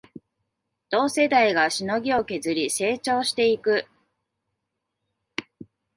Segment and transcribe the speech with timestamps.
[0.89, 3.85] 同世代がしのぎを削り成長していく